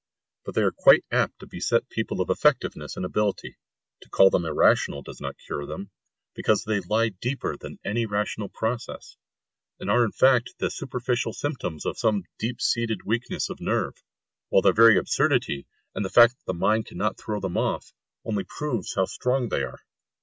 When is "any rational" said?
7.85-8.49